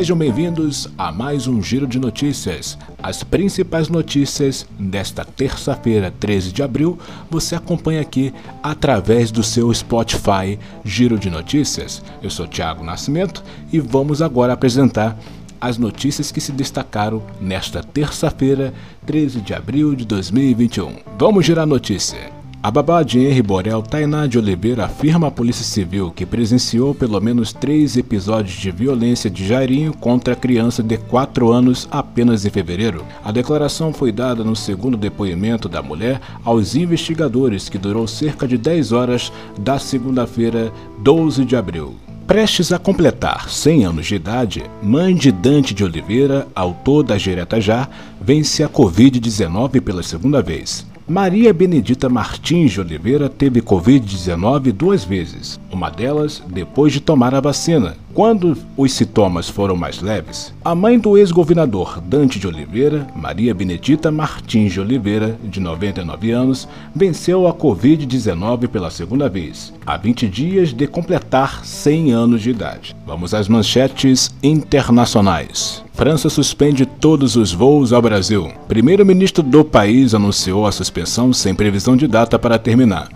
[0.00, 2.78] Sejam bem-vindos a mais um Giro de Notícias.
[3.02, 8.32] As principais notícias desta terça-feira, 13 de abril, você acompanha aqui
[8.62, 12.02] através do seu Spotify Giro de Notícias.
[12.22, 15.18] Eu sou Thiago Nascimento e vamos agora apresentar
[15.60, 18.72] as notícias que se destacaram nesta terça-feira,
[19.04, 20.96] 13 de abril de 2021.
[21.18, 22.39] Vamos girar a notícia.
[22.62, 27.18] A babá de Henry Borel, Tainá de Oliveira, afirma à Polícia Civil que presenciou pelo
[27.18, 32.50] menos três episódios de violência de Jairinho contra a criança de 4 anos apenas em
[32.50, 33.02] fevereiro.
[33.24, 38.58] A declaração foi dada no segundo depoimento da mulher aos investigadores, que durou cerca de
[38.58, 41.94] 10 horas da segunda-feira, 12 de abril.
[42.26, 47.58] Prestes a completar 100 anos de idade, mãe de Dante de Oliveira, autor da Gereta
[47.58, 47.88] Já,
[48.20, 50.89] vence a Covid-19 pela segunda vez.
[51.10, 57.40] Maria Benedita Martins de Oliveira teve Covid-19 duas vezes, uma delas depois de tomar a
[57.40, 57.96] vacina.
[58.14, 64.12] Quando os sintomas foram mais leves, a mãe do ex-governador Dante de Oliveira, Maria Benedita
[64.12, 70.72] Martins de Oliveira, de 99 anos, venceu a Covid-19 pela segunda vez, há 20 dias
[70.72, 72.94] de completar 100 anos de idade.
[73.04, 75.82] Vamos às manchetes internacionais.
[76.00, 78.50] França suspende todos os voos ao Brasil.
[78.66, 83.10] Primeiro-ministro do país anunciou a suspensão sem previsão de data para terminar.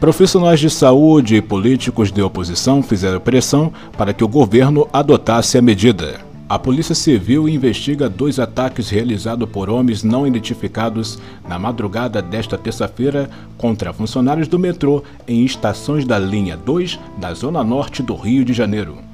[0.00, 5.60] Profissionais de saúde e políticos de oposição fizeram pressão para que o governo adotasse a
[5.60, 6.18] medida.
[6.48, 13.28] A Polícia Civil investiga dois ataques realizados por homens não identificados na madrugada desta terça-feira
[13.58, 18.54] contra funcionários do metrô em estações da linha 2 da Zona Norte do Rio de
[18.54, 19.09] Janeiro.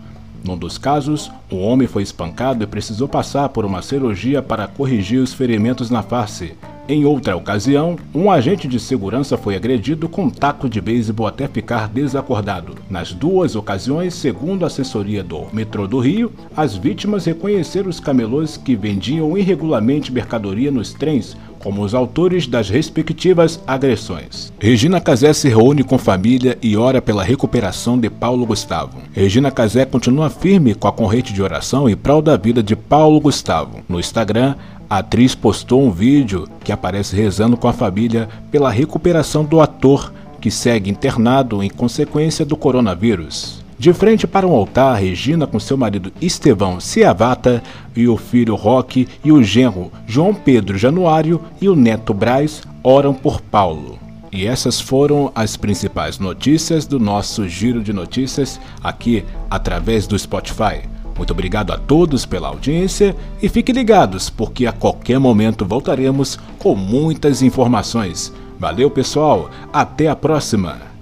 [0.47, 5.21] Num dos casos, o homem foi espancado e precisou passar por uma cirurgia para corrigir
[5.21, 6.55] os ferimentos na face.
[6.89, 11.49] Em outra ocasião, um agente de segurança foi agredido com um taco de beisebol até
[11.49, 12.77] ficar desacordado.
[12.89, 18.57] Nas duas ocasiões, segundo a assessoria do metrô do Rio, as vítimas reconheceram os camelôs
[18.57, 24.53] que vendiam irregularmente mercadoria nos trens como os autores das respectivas agressões.
[24.57, 28.99] Regina Casé se reúne com família e ora pela recuperação de Paulo Gustavo.
[29.13, 33.19] Regina Casé continua firme com a corrente de oração e prol da vida de Paulo
[33.19, 33.81] Gustavo.
[33.89, 34.55] No Instagram,
[34.89, 40.13] a atriz postou um vídeo que aparece rezando com a família pela recuperação do ator
[40.41, 43.66] que segue internado em consequência do coronavírus.
[43.79, 47.63] De frente para um altar, Regina com seu marido Estevão Ciavata
[47.95, 53.13] e o filho Roque e o genro João Pedro Januário e o neto Braz oram
[53.13, 53.99] por Paulo.
[54.33, 60.83] E essas foram as principais notícias do nosso giro de notícias aqui através do Spotify.
[61.17, 66.75] Muito obrigado a todos pela audiência e fiquem ligados, porque a qualquer momento voltaremos com
[66.75, 68.33] muitas informações.
[68.59, 70.96] Valeu, pessoal, até a próxima!